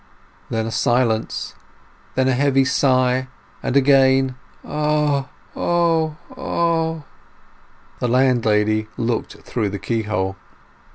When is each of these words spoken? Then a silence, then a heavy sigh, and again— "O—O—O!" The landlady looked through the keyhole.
Then 0.49 0.65
a 0.65 0.71
silence, 0.71 1.53
then 2.15 2.27
a 2.27 2.33
heavy 2.33 2.65
sigh, 2.65 3.27
and 3.61 3.77
again— 3.77 4.33
"O—O—O!" 4.65 5.27
The 7.99 8.07
landlady 8.07 8.87
looked 8.97 9.33
through 9.43 9.69
the 9.69 9.77
keyhole. 9.77 10.37